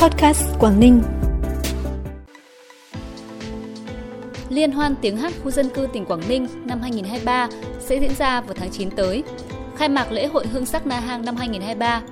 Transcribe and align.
Podcast 0.00 0.42
Quảng 0.58 0.80
Ninh. 0.80 1.02
Liên 4.48 4.72
hoan 4.72 4.94
tiếng 5.00 5.16
hát 5.16 5.32
khu 5.44 5.50
dân 5.50 5.68
cư 5.68 5.88
tỉnh 5.92 6.04
Quảng 6.04 6.28
Ninh 6.28 6.48
năm 6.64 6.80
2023 6.80 7.48
sẽ 7.80 7.96
diễn 8.00 8.14
ra 8.14 8.40
vào 8.40 8.54
tháng 8.54 8.70
9 8.70 8.90
tới. 8.90 9.22
Khai 9.76 9.88
mạc 9.88 10.12
lễ 10.12 10.26
hội 10.26 10.46
Hương 10.46 10.66
sắc 10.66 10.86
Na 10.86 11.00
Hang 11.00 11.24
năm 11.24 11.36
2023. 11.36 12.02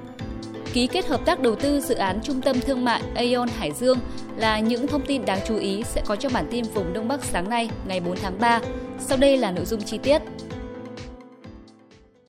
Ký 0.72 0.86
kết 0.86 1.06
hợp 1.06 1.20
tác 1.24 1.40
đầu 1.40 1.54
tư 1.54 1.80
dự 1.80 1.94
án 1.94 2.20
trung 2.22 2.40
tâm 2.40 2.60
thương 2.60 2.84
mại 2.84 3.02
Aeon 3.14 3.48
Hải 3.58 3.72
Dương 3.72 3.98
là 4.36 4.60
những 4.60 4.86
thông 4.86 5.06
tin 5.06 5.24
đáng 5.24 5.40
chú 5.46 5.56
ý 5.56 5.82
sẽ 5.82 6.02
có 6.06 6.16
trong 6.16 6.32
bản 6.32 6.46
tin 6.50 6.64
vùng 6.64 6.92
Đông 6.92 7.08
Bắc 7.08 7.24
sáng 7.24 7.48
nay 7.50 7.70
ngày 7.86 8.00
4 8.00 8.16
tháng 8.16 8.38
3. 8.40 8.60
Sau 8.98 9.18
đây 9.18 9.36
là 9.36 9.50
nội 9.50 9.64
dung 9.64 9.82
chi 9.82 9.98
tiết. 9.98 10.22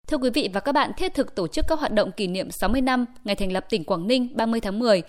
Thưa 0.09 0.17
quý 0.17 0.29
vị 0.29 0.49
và 0.53 0.59
các 0.59 0.71
bạn, 0.71 0.91
thiết 0.97 1.13
thực 1.13 1.35
tổ 1.35 1.47
chức 1.47 1.65
các 1.67 1.79
hoạt 1.79 1.91
động 1.91 2.11
kỷ 2.11 2.27
niệm 2.27 2.51
60 2.51 2.81
năm 2.81 3.05
ngày 3.23 3.35
thành 3.35 3.51
lập 3.51 3.65
tỉnh 3.69 3.83
Quảng 3.83 4.07
Ninh 4.07 4.27
30 4.35 4.59
tháng 4.59 4.79
10, 4.79 5.01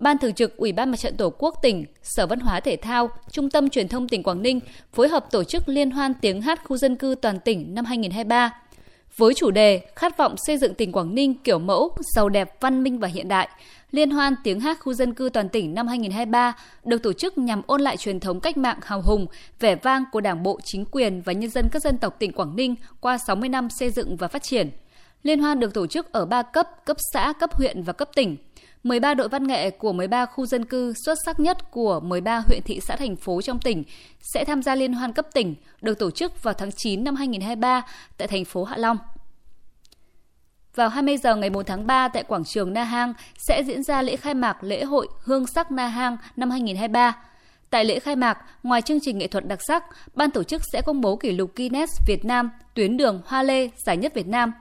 Ban 0.00 0.18
Thường 0.18 0.34
trực 0.34 0.56
Ủy 0.56 0.72
ban 0.72 0.90
Mặt 0.90 0.96
trận 0.96 1.16
Tổ 1.16 1.30
quốc 1.30 1.54
tỉnh, 1.62 1.84
Sở 2.02 2.26
Văn 2.26 2.40
hóa 2.40 2.60
Thể 2.60 2.76
thao, 2.76 3.10
Trung 3.30 3.50
tâm 3.50 3.70
Truyền 3.70 3.88
thông 3.88 4.08
tỉnh 4.08 4.22
Quảng 4.22 4.42
Ninh 4.42 4.60
phối 4.92 5.08
hợp 5.08 5.30
tổ 5.30 5.44
chức 5.44 5.68
Liên 5.68 5.90
hoan 5.90 6.14
tiếng 6.14 6.42
hát 6.42 6.60
khu 6.64 6.76
dân 6.76 6.96
cư 6.96 7.14
toàn 7.22 7.40
tỉnh 7.40 7.74
năm 7.74 7.84
2023. 7.84 8.50
Với 9.16 9.34
chủ 9.34 9.50
đề 9.50 9.80
Khát 9.96 10.18
vọng 10.18 10.34
xây 10.46 10.58
dựng 10.58 10.74
tỉnh 10.74 10.92
Quảng 10.92 11.14
Ninh 11.14 11.34
kiểu 11.34 11.58
mẫu, 11.58 11.96
giàu 12.14 12.28
đẹp, 12.28 12.60
văn 12.60 12.82
minh 12.82 12.98
và 12.98 13.08
hiện 13.08 13.28
đại, 13.28 13.48
Liên 13.90 14.10
hoan 14.10 14.34
tiếng 14.44 14.60
hát 14.60 14.78
khu 14.80 14.92
dân 14.92 15.14
cư 15.14 15.30
toàn 15.32 15.48
tỉnh 15.48 15.74
năm 15.74 15.86
2023 15.86 16.56
được 16.84 17.02
tổ 17.02 17.12
chức 17.12 17.38
nhằm 17.38 17.62
ôn 17.66 17.80
lại 17.80 17.96
truyền 17.96 18.20
thống 18.20 18.40
cách 18.40 18.56
mạng 18.56 18.78
hào 18.82 19.02
hùng, 19.02 19.26
vẻ 19.60 19.74
vang 19.74 20.04
của 20.12 20.20
Đảng 20.20 20.42
bộ, 20.42 20.60
chính 20.64 20.84
quyền 20.84 21.22
và 21.22 21.32
nhân 21.32 21.50
dân 21.50 21.68
các 21.72 21.82
dân 21.82 21.98
tộc 21.98 22.16
tỉnh 22.18 22.32
Quảng 22.32 22.56
Ninh 22.56 22.74
qua 23.00 23.18
60 23.18 23.48
năm 23.48 23.68
xây 23.70 23.90
dựng 23.90 24.16
và 24.16 24.28
phát 24.28 24.42
triển. 24.42 24.70
Liên 25.22 25.40
hoan 25.40 25.60
được 25.60 25.74
tổ 25.74 25.86
chức 25.86 26.12
ở 26.12 26.26
3 26.26 26.42
cấp, 26.42 26.66
cấp 26.84 26.96
xã, 27.12 27.32
cấp 27.40 27.54
huyện 27.54 27.82
và 27.82 27.92
cấp 27.92 28.08
tỉnh. 28.14 28.36
13 28.88 29.14
đội 29.14 29.28
văn 29.28 29.46
nghệ 29.46 29.70
của 29.70 29.92
13 29.92 30.26
khu 30.26 30.46
dân 30.46 30.64
cư 30.64 30.92
xuất 31.04 31.18
sắc 31.24 31.40
nhất 31.40 31.70
của 31.70 32.00
13 32.00 32.42
huyện 32.46 32.62
thị 32.62 32.80
xã 32.80 32.96
thành 32.96 33.16
phố 33.16 33.42
trong 33.42 33.58
tỉnh 33.58 33.84
sẽ 34.20 34.44
tham 34.44 34.62
gia 34.62 34.74
liên 34.74 34.92
hoan 34.92 35.12
cấp 35.12 35.26
tỉnh 35.34 35.54
được 35.82 35.98
tổ 35.98 36.10
chức 36.10 36.42
vào 36.42 36.54
tháng 36.54 36.70
9 36.72 37.04
năm 37.04 37.16
2023 37.16 37.82
tại 38.18 38.28
thành 38.28 38.44
phố 38.44 38.64
Hạ 38.64 38.76
Long. 38.76 38.98
Vào 40.74 40.88
20 40.88 41.16
giờ 41.16 41.36
ngày 41.36 41.50
4 41.50 41.64
tháng 41.64 41.86
3 41.86 42.08
tại 42.08 42.22
quảng 42.22 42.44
trường 42.44 42.72
Na 42.72 42.84
Hang 42.84 43.14
sẽ 43.48 43.62
diễn 43.62 43.82
ra 43.82 44.02
lễ 44.02 44.16
khai 44.16 44.34
mạc 44.34 44.64
lễ 44.64 44.84
hội 44.84 45.08
Hương 45.24 45.46
sắc 45.46 45.70
Na 45.70 45.86
Hang 45.86 46.16
năm 46.36 46.50
2023. 46.50 47.16
Tại 47.70 47.84
lễ 47.84 47.98
khai 47.98 48.16
mạc, 48.16 48.38
ngoài 48.62 48.82
chương 48.82 48.98
trình 49.02 49.18
nghệ 49.18 49.26
thuật 49.26 49.48
đặc 49.48 49.58
sắc, 49.68 49.84
ban 50.14 50.30
tổ 50.30 50.42
chức 50.42 50.62
sẽ 50.72 50.82
công 50.82 51.00
bố 51.00 51.16
kỷ 51.16 51.32
lục 51.32 51.50
Guinness 51.56 51.92
Việt 52.06 52.24
Nam 52.24 52.50
tuyến 52.74 52.96
đường 52.96 53.22
Hoa 53.26 53.42
Lê 53.42 53.68
giải 53.86 53.96
nhất 53.96 54.14
Việt 54.14 54.26
Nam. 54.26 54.52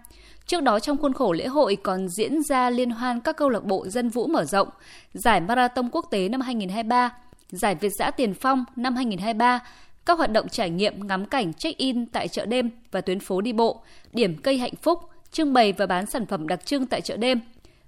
Trước 0.47 0.63
đó 0.63 0.79
trong 0.79 0.97
khuôn 0.97 1.13
khổ 1.13 1.33
lễ 1.33 1.47
hội 1.47 1.77
còn 1.83 2.09
diễn 2.09 2.43
ra 2.43 2.69
liên 2.69 2.89
hoan 2.89 3.21
các 3.21 3.37
câu 3.37 3.49
lạc 3.49 3.63
bộ 3.63 3.87
dân 3.87 4.09
vũ 4.09 4.27
mở 4.27 4.45
rộng, 4.45 4.67
giải 5.13 5.41
marathon 5.41 5.89
quốc 5.91 6.05
tế 6.11 6.29
năm 6.29 6.41
2023, 6.41 7.09
giải 7.49 7.75
Việt 7.75 7.89
giã 7.89 8.11
tiền 8.11 8.33
phong 8.33 8.65
năm 8.75 8.95
2023, 8.95 9.59
các 10.05 10.17
hoạt 10.17 10.31
động 10.31 10.49
trải 10.49 10.69
nghiệm 10.69 11.07
ngắm 11.07 11.25
cảnh 11.25 11.53
check-in 11.53 12.05
tại 12.05 12.27
chợ 12.27 12.45
đêm 12.45 12.69
và 12.91 13.01
tuyến 13.01 13.19
phố 13.19 13.41
đi 13.41 13.53
bộ, 13.53 13.81
điểm 14.13 14.37
cây 14.43 14.57
hạnh 14.57 14.75
phúc, 14.81 14.99
trưng 15.31 15.53
bày 15.53 15.73
và 15.73 15.85
bán 15.85 16.05
sản 16.05 16.25
phẩm 16.25 16.47
đặc 16.47 16.65
trưng 16.65 16.85
tại 16.85 17.01
chợ 17.01 17.17
đêm. 17.17 17.39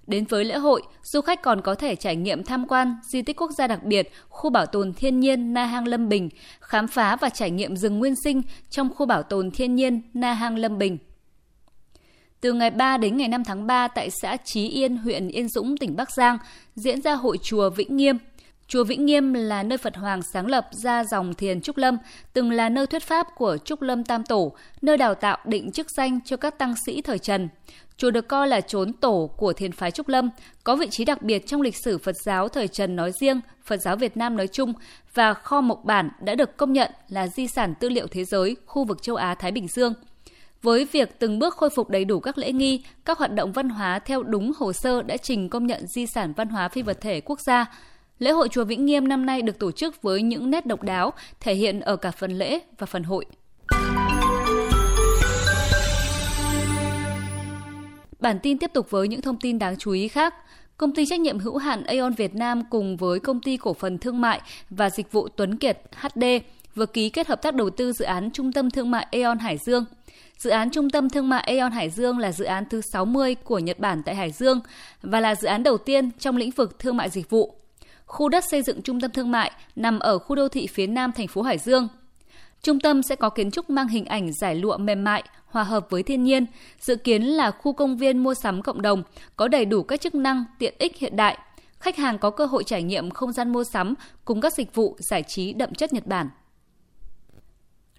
Đến 0.06 0.24
với 0.24 0.44
lễ 0.44 0.56
hội, 0.56 0.82
du 1.02 1.20
khách 1.20 1.42
còn 1.42 1.60
có 1.60 1.74
thể 1.74 1.96
trải 1.96 2.16
nghiệm 2.16 2.44
tham 2.44 2.66
quan 2.68 2.96
di 3.12 3.22
tích 3.22 3.40
quốc 3.40 3.50
gia 3.50 3.66
đặc 3.66 3.84
biệt, 3.84 4.12
khu 4.28 4.50
bảo 4.50 4.66
tồn 4.66 4.92
thiên 4.92 5.20
nhiên 5.20 5.54
Na 5.54 5.64
Hang 5.64 5.86
Lâm 5.86 6.08
Bình, 6.08 6.28
khám 6.60 6.88
phá 6.88 7.16
và 7.16 7.28
trải 7.28 7.50
nghiệm 7.50 7.76
rừng 7.76 7.98
nguyên 7.98 8.14
sinh 8.24 8.42
trong 8.70 8.94
khu 8.94 9.06
bảo 9.06 9.22
tồn 9.22 9.50
thiên 9.50 9.74
nhiên 9.74 10.02
Na 10.14 10.32
Hang 10.32 10.56
Lâm 10.56 10.78
Bình. 10.78 10.98
Từ 12.40 12.52
ngày 12.52 12.70
3 12.70 12.96
đến 12.96 13.16
ngày 13.16 13.28
5 13.28 13.44
tháng 13.44 13.66
3 13.66 13.88
tại 13.88 14.08
xã 14.22 14.36
Chí 14.44 14.68
Yên, 14.68 14.96
huyện 14.96 15.28
Yên 15.28 15.48
Dũng, 15.48 15.76
tỉnh 15.76 15.96
Bắc 15.96 16.08
Giang, 16.16 16.38
diễn 16.74 17.02
ra 17.02 17.14
hội 17.14 17.38
chùa 17.42 17.70
Vĩnh 17.70 17.96
Nghiêm. 17.96 18.18
Chùa 18.66 18.84
Vĩnh 18.84 19.06
Nghiêm 19.06 19.32
là 19.32 19.62
nơi 19.62 19.78
Phật 19.78 19.96
Hoàng 19.96 20.20
sáng 20.32 20.46
lập 20.46 20.68
ra 20.72 21.04
dòng 21.04 21.34
thiền 21.34 21.60
Trúc 21.60 21.76
Lâm, 21.76 21.98
từng 22.32 22.50
là 22.50 22.68
nơi 22.68 22.86
thuyết 22.86 23.02
pháp 23.02 23.26
của 23.36 23.58
Trúc 23.64 23.82
Lâm 23.82 24.04
Tam 24.04 24.24
Tổ, 24.24 24.52
nơi 24.82 24.96
đào 24.96 25.14
tạo 25.14 25.38
định 25.44 25.72
chức 25.72 25.90
danh 25.90 26.20
cho 26.24 26.36
các 26.36 26.58
tăng 26.58 26.74
sĩ 26.86 27.02
thời 27.02 27.18
Trần. 27.18 27.48
Chùa 27.96 28.10
được 28.10 28.28
coi 28.28 28.48
là 28.48 28.60
chốn 28.60 28.92
tổ 28.92 29.30
của 29.36 29.52
thiền 29.52 29.72
phái 29.72 29.90
Trúc 29.90 30.08
Lâm, 30.08 30.30
có 30.64 30.76
vị 30.76 30.86
trí 30.90 31.04
đặc 31.04 31.22
biệt 31.22 31.46
trong 31.46 31.60
lịch 31.60 31.76
sử 31.84 31.98
Phật 31.98 32.16
giáo 32.24 32.48
thời 32.48 32.68
Trần 32.68 32.96
nói 32.96 33.12
riêng, 33.20 33.40
Phật 33.64 33.80
giáo 33.80 33.96
Việt 33.96 34.16
Nam 34.16 34.36
nói 34.36 34.46
chung 34.46 34.72
và 35.14 35.34
kho 35.34 35.60
mộc 35.60 35.84
bản 35.84 36.10
đã 36.22 36.34
được 36.34 36.56
công 36.56 36.72
nhận 36.72 36.90
là 37.08 37.28
di 37.28 37.46
sản 37.46 37.74
tư 37.80 37.88
liệu 37.88 38.06
thế 38.06 38.24
giới 38.24 38.56
khu 38.66 38.84
vực 38.84 39.02
châu 39.02 39.16
Á-Thái 39.16 39.52
Bình 39.52 39.68
Dương– 39.68 39.94
với 40.62 40.86
việc 40.92 41.18
từng 41.18 41.38
bước 41.38 41.56
khôi 41.56 41.70
phục 41.70 41.90
đầy 41.90 42.04
đủ 42.04 42.20
các 42.20 42.38
lễ 42.38 42.52
nghi, 42.52 42.84
các 43.04 43.18
hoạt 43.18 43.34
động 43.34 43.52
văn 43.52 43.68
hóa 43.68 43.98
theo 43.98 44.22
đúng 44.22 44.52
hồ 44.56 44.72
sơ 44.72 45.02
đã 45.02 45.16
trình 45.16 45.48
công 45.48 45.66
nhận 45.66 45.86
di 45.86 46.06
sản 46.06 46.32
văn 46.36 46.48
hóa 46.48 46.68
phi 46.68 46.82
vật 46.82 47.00
thể 47.00 47.20
quốc 47.20 47.40
gia, 47.40 47.66
lễ 48.18 48.30
hội 48.30 48.48
chùa 48.48 48.64
Vĩnh 48.64 48.86
Nghiêm 48.86 49.08
năm 49.08 49.26
nay 49.26 49.42
được 49.42 49.58
tổ 49.58 49.72
chức 49.72 50.02
với 50.02 50.22
những 50.22 50.50
nét 50.50 50.66
độc 50.66 50.82
đáo 50.82 51.12
thể 51.40 51.54
hiện 51.54 51.80
ở 51.80 51.96
cả 51.96 52.10
phần 52.10 52.38
lễ 52.38 52.58
và 52.78 52.86
phần 52.86 53.02
hội. 53.02 53.26
Bản 58.20 58.38
tin 58.42 58.58
tiếp 58.58 58.70
tục 58.74 58.90
với 58.90 59.08
những 59.08 59.22
thông 59.22 59.36
tin 59.36 59.58
đáng 59.58 59.76
chú 59.76 59.90
ý 59.90 60.08
khác. 60.08 60.34
Công 60.76 60.94
ty 60.94 61.06
trách 61.06 61.20
nhiệm 61.20 61.38
hữu 61.38 61.56
hạn 61.56 61.84
Aeon 61.84 62.10
Việt 62.10 62.34
Nam 62.34 62.62
cùng 62.70 62.96
với 62.96 63.20
công 63.20 63.40
ty 63.40 63.56
cổ 63.56 63.74
phần 63.74 63.98
thương 63.98 64.20
mại 64.20 64.40
và 64.70 64.90
dịch 64.90 65.12
vụ 65.12 65.28
Tuấn 65.28 65.58
Kiệt 65.58 65.78
HD 66.00 66.24
vừa 66.74 66.86
ký 66.86 67.08
kết 67.08 67.28
hợp 67.28 67.42
tác 67.42 67.54
đầu 67.54 67.70
tư 67.70 67.92
dự 67.92 68.04
án 68.04 68.30
Trung 68.30 68.52
tâm 68.52 68.70
Thương 68.70 68.90
mại 68.90 69.06
Aeon 69.10 69.38
Hải 69.38 69.58
Dương– 69.66 69.84
Dự 70.40 70.50
án 70.50 70.70
Trung 70.70 70.90
tâm 70.90 71.10
Thương 71.10 71.28
mại 71.28 71.42
Aeon 71.42 71.70
Hải 71.70 71.90
Dương 71.90 72.18
là 72.18 72.32
dự 72.32 72.44
án 72.44 72.64
thứ 72.70 72.80
60 72.80 73.34
của 73.34 73.58
Nhật 73.58 73.78
Bản 73.78 74.02
tại 74.02 74.14
Hải 74.14 74.30
Dương 74.30 74.60
và 75.02 75.20
là 75.20 75.34
dự 75.34 75.48
án 75.48 75.62
đầu 75.62 75.78
tiên 75.78 76.10
trong 76.18 76.36
lĩnh 76.36 76.50
vực 76.50 76.78
thương 76.78 76.96
mại 76.96 77.10
dịch 77.10 77.30
vụ. 77.30 77.54
Khu 78.06 78.28
đất 78.28 78.44
xây 78.50 78.62
dựng 78.62 78.82
trung 78.82 79.00
tâm 79.00 79.10
thương 79.10 79.30
mại 79.30 79.52
nằm 79.76 79.98
ở 79.98 80.18
khu 80.18 80.36
đô 80.36 80.48
thị 80.48 80.66
phía 80.66 80.86
nam 80.86 81.12
thành 81.12 81.28
phố 81.28 81.42
Hải 81.42 81.58
Dương. 81.58 81.88
Trung 82.62 82.80
tâm 82.80 83.02
sẽ 83.02 83.16
có 83.16 83.30
kiến 83.30 83.50
trúc 83.50 83.70
mang 83.70 83.88
hình 83.88 84.04
ảnh 84.04 84.32
giải 84.32 84.54
lụa 84.54 84.76
mềm 84.76 85.04
mại, 85.04 85.24
hòa 85.46 85.64
hợp 85.64 85.86
với 85.90 86.02
thiên 86.02 86.24
nhiên, 86.24 86.46
dự 86.80 86.96
kiến 86.96 87.22
là 87.22 87.50
khu 87.50 87.72
công 87.72 87.96
viên 87.96 88.18
mua 88.18 88.34
sắm 88.34 88.62
cộng 88.62 88.82
đồng, 88.82 89.02
có 89.36 89.48
đầy 89.48 89.64
đủ 89.64 89.82
các 89.82 90.00
chức 90.00 90.14
năng, 90.14 90.44
tiện 90.58 90.74
ích 90.78 90.96
hiện 90.96 91.16
đại. 91.16 91.38
Khách 91.78 91.96
hàng 91.96 92.18
có 92.18 92.30
cơ 92.30 92.46
hội 92.46 92.64
trải 92.64 92.82
nghiệm 92.82 93.10
không 93.10 93.32
gian 93.32 93.52
mua 93.52 93.64
sắm 93.64 93.94
cùng 94.24 94.40
các 94.40 94.54
dịch 94.54 94.74
vụ 94.74 94.96
giải 94.98 95.22
trí 95.22 95.52
đậm 95.52 95.74
chất 95.74 95.92
Nhật 95.92 96.06
Bản. 96.06 96.28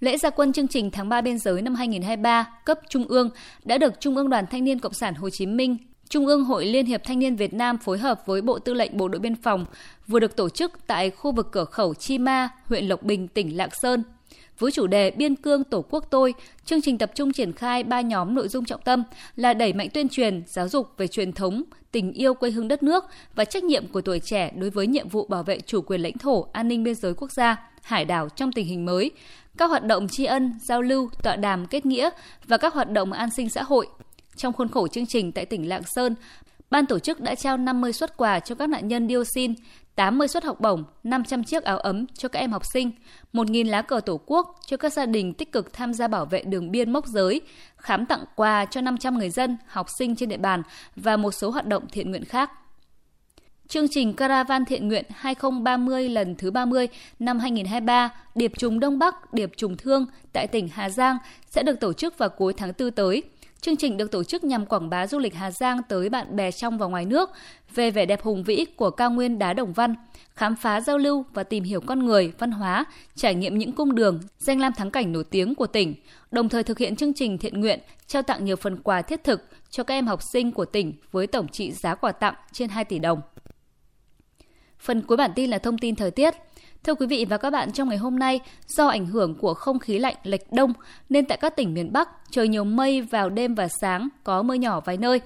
Lễ 0.02 0.18
gia 0.18 0.30
quân 0.30 0.54
chương 0.54 0.68
trình 0.68 0.92
tháng 0.92 1.10
3 1.10 1.22
biên 1.22 1.38
giới 1.38 1.62
năm 1.62 1.76
2023 1.76 2.50
cấp 2.66 2.80
Trung 2.90 3.06
ương 3.08 3.30
đã 3.64 3.78
được 3.78 4.00
Trung 4.00 4.18
ương 4.18 4.30
Đoàn 4.30 4.46
Thanh 4.52 4.64
niên 4.64 4.80
Cộng 4.80 4.94
sản 4.94 5.14
Hồ 5.14 5.30
Chí 5.30 5.46
Minh, 5.46 5.78
Trung 6.10 6.28
ương 6.28 6.44
Hội 6.44 6.66
Liên 6.66 6.86
hiệp 6.86 7.04
Thanh 7.04 7.20
niên 7.20 7.36
Việt 7.36 7.54
Nam 7.54 7.78
phối 7.78 7.98
hợp 7.98 8.22
với 8.26 8.42
Bộ 8.42 8.60
Tư 8.60 8.74
lệnh 8.74 8.98
Bộ 8.98 9.08
đội 9.08 9.20
Biên 9.20 9.36
phòng 9.36 9.66
vừa 10.08 10.20
được 10.20 10.36
tổ 10.36 10.50
chức 10.50 10.72
tại 10.88 11.10
khu 11.10 11.32
vực 11.32 11.48
cửa 11.52 11.66
khẩu 11.66 11.94
Chi 11.94 12.18
Ma, 12.18 12.50
huyện 12.66 12.88
Lộc 12.88 13.04
Bình, 13.04 13.28
tỉnh 13.28 13.58
Lạng 13.58 13.70
Sơn. 13.82 14.04
Với 14.60 14.72
chủ 14.72 14.88
đề 14.88 15.12
Biên 15.12 15.36
cương 15.36 15.64
Tổ 15.64 15.86
quốc 15.90 16.06
tôi, 16.10 16.34
chương 16.66 16.82
trình 16.82 16.98
tập 16.98 17.12
trung 17.16 17.34
triển 17.34 17.54
khai 17.54 17.84
ba 17.84 18.02
nhóm 18.02 18.36
nội 18.36 18.48
dung 18.48 18.66
trọng 18.66 18.82
tâm 18.82 19.04
là 19.36 19.54
đẩy 19.54 19.74
mạnh 19.74 19.90
tuyên 19.94 20.10
truyền, 20.10 20.44
giáo 20.48 20.70
dục 20.70 20.88
về 20.98 21.08
truyền 21.08 21.34
thống, 21.34 21.64
tình 21.92 22.14
yêu 22.14 22.34
quê 22.34 22.52
hương 22.52 22.68
đất 22.68 22.84
nước 22.84 23.04
và 23.36 23.46
trách 23.46 23.64
nhiệm 23.64 23.88
của 23.88 24.02
tuổi 24.02 24.20
trẻ 24.20 24.52
đối 24.56 24.70
với 24.70 24.88
nhiệm 24.88 25.10
vụ 25.10 25.26
bảo 25.26 25.44
vệ 25.44 25.60
chủ 25.60 25.82
quyền 25.82 26.02
lãnh 26.02 26.18
thổ, 26.18 26.46
an 26.52 26.68
ninh 26.68 26.84
biên 26.84 26.96
giới 26.96 27.14
quốc 27.14 27.32
gia, 27.32 27.71
hải 27.82 28.06
đảo 28.06 28.30
trong 28.30 28.52
tình 28.52 28.68
hình 28.68 28.86
mới, 28.86 29.12
các 29.58 29.70
hoạt 29.70 29.84
động 29.84 30.08
tri 30.08 30.26
ân, 30.26 30.54
giao 30.62 30.82
lưu, 30.82 31.10
tọa 31.24 31.36
đàm 31.36 31.66
kết 31.66 31.86
nghĩa 31.86 32.10
và 32.48 32.58
các 32.58 32.74
hoạt 32.74 32.92
động 32.92 33.12
an 33.12 33.30
sinh 33.38 33.50
xã 33.50 33.64
hội. 33.64 33.88
Trong 34.36 34.54
khuôn 34.54 34.68
khổ 34.68 34.88
chương 34.88 35.06
trình 35.06 35.32
tại 35.32 35.46
tỉnh 35.46 35.70
Lạng 35.70 35.84
Sơn, 35.96 36.16
ban 36.70 36.86
tổ 36.86 37.00
chức 37.00 37.20
đã 37.20 37.36
trao 37.36 37.58
50 37.58 37.94
suất 37.94 38.18
quà 38.18 38.40
cho 38.40 38.56
các 38.56 38.70
nạn 38.70 38.88
nhân 38.88 39.08
dioxin, 39.08 39.54
80 39.96 40.28
suất 40.28 40.44
học 40.44 40.60
bổng, 40.60 40.84
500 41.04 41.44
chiếc 41.44 41.64
áo 41.64 41.78
ấm 41.78 42.06
cho 42.14 42.30
các 42.30 42.40
em 42.40 42.52
học 42.52 42.64
sinh, 42.74 42.92
1.000 43.34 43.70
lá 43.70 43.82
cờ 43.82 44.00
tổ 44.00 44.20
quốc 44.26 44.60
cho 44.66 44.78
các 44.78 44.94
gia 44.94 45.06
đình 45.06 45.34
tích 45.34 45.52
cực 45.52 45.74
tham 45.74 45.94
gia 45.94 46.08
bảo 46.08 46.26
vệ 46.26 46.44
đường 46.44 46.72
biên 46.72 46.92
mốc 46.92 47.06
giới, 47.06 47.42
khám 47.78 48.06
tặng 48.06 48.24
quà 48.36 48.66
cho 48.66 48.82
500 48.82 49.18
người 49.18 49.30
dân, 49.30 49.58
học 49.68 49.88
sinh 49.98 50.16
trên 50.16 50.30
địa 50.30 50.38
bàn 50.38 50.64
và 50.96 51.18
một 51.18 51.32
số 51.32 51.50
hoạt 51.50 51.66
động 51.66 51.84
thiện 51.92 52.12
nguyện 52.12 52.26
khác. 52.26 52.52
Chương 53.72 53.88
trình 53.88 54.14
Caravan 54.14 54.66
Thiện 54.66 54.88
Nguyện 54.88 55.06
2030 55.10 56.10
lần 56.10 56.36
thứ 56.36 56.52
30 56.52 56.88
năm 57.20 57.40
2023, 57.40 58.10
Điệp 58.36 58.52
trùng 58.58 58.80
Đông 58.80 59.00
Bắc, 59.00 59.34
Điệp 59.34 59.52
trùng 59.58 59.78
Thương 59.78 60.06
tại 60.34 60.48
tỉnh 60.48 60.68
Hà 60.74 60.90
Giang 60.90 61.18
sẽ 61.50 61.64
được 61.64 61.80
tổ 61.80 61.94
chức 61.94 62.18
vào 62.18 62.30
cuối 62.30 62.54
tháng 62.54 62.72
4 62.80 62.92
tới. 62.92 63.24
Chương 63.62 63.76
trình 63.76 63.98
được 63.98 64.12
tổ 64.12 64.24
chức 64.24 64.44
nhằm 64.44 64.66
quảng 64.66 64.90
bá 64.90 65.08
du 65.08 65.20
lịch 65.20 65.36
Hà 65.36 65.52
Giang 65.52 65.84
tới 65.90 66.10
bạn 66.10 66.36
bè 66.36 66.52
trong 66.52 66.78
và 66.78 66.86
ngoài 66.88 67.06
nước 67.06 67.30
về 67.76 67.92
vẻ 67.92 68.06
đẹp 68.06 68.22
hùng 68.22 68.44
vĩ 68.44 68.66
của 68.76 68.90
cao 68.90 69.12
nguyên 69.12 69.40
đá 69.40 69.54
Đồng 69.54 69.74
Văn, 69.74 69.96
khám 70.36 70.56
phá 70.56 70.82
giao 70.82 70.98
lưu 70.98 71.26
và 71.34 71.44
tìm 71.44 71.64
hiểu 71.64 71.82
con 71.82 72.06
người, 72.06 72.34
văn 72.38 72.52
hóa, 72.52 72.86
trải 73.16 73.36
nghiệm 73.36 73.58
những 73.58 73.72
cung 73.72 73.96
đường, 73.96 74.20
danh 74.38 74.60
lam 74.60 74.74
thắng 74.74 74.92
cảnh 74.92 75.12
nổi 75.12 75.24
tiếng 75.24 75.56
của 75.56 75.68
tỉnh, 75.68 75.96
đồng 76.32 76.50
thời 76.50 76.64
thực 76.64 76.78
hiện 76.78 76.96
chương 76.96 77.14
trình 77.14 77.38
thiện 77.38 77.60
nguyện, 77.60 77.80
trao 78.08 78.22
tặng 78.22 78.46
nhiều 78.46 78.56
phần 78.56 78.78
quà 78.78 79.02
thiết 79.02 79.24
thực 79.24 79.46
cho 79.70 79.84
các 79.84 79.94
em 79.94 80.08
học 80.08 80.22
sinh 80.22 80.52
của 80.52 80.66
tỉnh 80.66 80.94
với 81.12 81.28
tổng 81.28 81.48
trị 81.48 81.72
giá 81.72 81.96
quà 81.96 82.12
tặng 82.12 82.36
trên 82.52 82.70
2 82.70 82.86
tỷ 82.86 83.00
đồng. 83.00 83.22
Phần 84.82 85.02
cuối 85.02 85.18
bản 85.18 85.32
tin 85.36 85.50
là 85.50 85.58
thông 85.58 85.78
tin 85.78 85.96
thời 85.96 86.12
tiết. 86.12 86.34
Thưa 86.84 86.96
quý 86.96 87.08
vị 87.08 87.26
và 87.30 87.38
các 87.38 87.50
bạn, 87.50 87.72
trong 87.72 87.90
ngày 87.90 87.98
hôm 87.98 88.20
nay, 88.20 88.40
do 88.68 88.88
ảnh 88.88 89.06
hưởng 89.06 89.36
của 89.36 89.54
không 89.54 89.80
khí 89.80 90.00
lạnh 90.00 90.16
lệch 90.24 90.52
đông 90.52 90.74
nên 91.10 91.26
tại 91.26 91.38
các 91.42 91.56
tỉnh 91.56 91.74
miền 91.74 91.94
Bắc 91.94 92.10
trời 92.32 92.48
nhiều 92.48 92.64
mây 92.64 93.02
vào 93.02 93.30
đêm 93.30 93.56
và 93.56 93.68
sáng, 93.82 94.10
có 94.24 94.42
mưa 94.42 94.54
nhỏ 94.54 94.82
vài 94.86 94.98
nơi. 94.98 95.22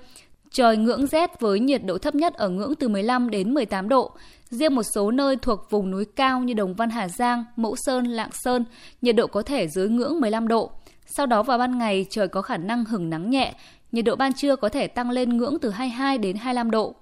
Trời 0.51 0.77
ngưỡng 0.77 1.07
rét 1.07 1.39
với 1.39 1.59
nhiệt 1.59 1.81
độ 1.85 1.97
thấp 1.97 2.15
nhất 2.15 2.33
ở 2.33 2.49
ngưỡng 2.49 2.75
từ 2.75 2.87
15 2.87 3.29
đến 3.29 3.53
18 3.53 3.89
độ. 3.89 4.11
Riêng 4.49 4.75
một 4.75 4.83
số 4.95 5.11
nơi 5.11 5.35
thuộc 5.35 5.69
vùng 5.69 5.91
núi 5.91 6.05
cao 6.05 6.39
như 6.39 6.53
Đồng 6.53 6.73
Văn 6.73 6.89
Hà 6.89 7.07
Giang, 7.09 7.45
Mẫu 7.55 7.75
Sơn, 7.75 8.05
Lạng 8.05 8.29
Sơn, 8.31 8.65
nhiệt 9.01 9.15
độ 9.15 9.27
có 9.27 9.41
thể 9.41 9.67
dưới 9.67 9.89
ngưỡng 9.89 10.21
15 10.21 10.47
độ. 10.47 10.71
Sau 11.05 11.25
đó 11.25 11.43
vào 11.43 11.57
ban 11.57 11.77
ngày 11.77 12.05
trời 12.09 12.27
có 12.27 12.41
khả 12.41 12.57
năng 12.57 12.85
hứng 12.85 13.09
nắng 13.09 13.29
nhẹ, 13.29 13.53
nhiệt 13.91 14.05
độ 14.05 14.15
ban 14.15 14.33
trưa 14.33 14.55
có 14.55 14.69
thể 14.69 14.87
tăng 14.87 15.09
lên 15.09 15.37
ngưỡng 15.37 15.57
từ 15.61 15.69
22 15.69 16.17
đến 16.17 16.35
25 16.35 16.71
độ. 16.71 16.95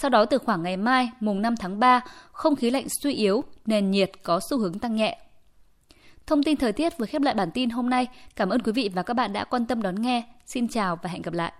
Sau 0.00 0.10
đó 0.10 0.24
từ 0.24 0.38
khoảng 0.38 0.62
ngày 0.62 0.76
mai, 0.76 1.10
mùng 1.20 1.42
5 1.42 1.56
tháng 1.56 1.78
3, 1.78 2.00
không 2.32 2.56
khí 2.56 2.70
lạnh 2.70 2.86
suy 3.02 3.14
yếu, 3.14 3.44
nền 3.66 3.90
nhiệt 3.90 4.10
có 4.22 4.40
xu 4.40 4.58
hướng 4.58 4.78
tăng 4.78 4.96
nhẹ. 4.96 5.18
Thông 6.26 6.42
tin 6.42 6.56
thời 6.56 6.72
tiết 6.72 6.98
vừa 6.98 7.06
khép 7.06 7.22
lại 7.22 7.34
bản 7.34 7.50
tin 7.54 7.70
hôm 7.70 7.90
nay. 7.90 8.06
Cảm 8.36 8.48
ơn 8.48 8.62
quý 8.62 8.72
vị 8.72 8.90
và 8.94 9.02
các 9.02 9.14
bạn 9.14 9.32
đã 9.32 9.44
quan 9.44 9.66
tâm 9.66 9.82
đón 9.82 10.02
nghe. 10.02 10.22
Xin 10.46 10.68
chào 10.68 10.98
và 11.02 11.10
hẹn 11.10 11.22
gặp 11.22 11.34
lại. 11.34 11.52